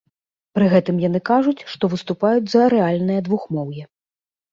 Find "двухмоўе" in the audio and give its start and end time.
3.29-3.83